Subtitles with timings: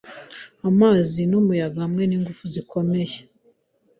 [0.69, 3.17] Amazi numuyaga hamwe ningufu zikomeye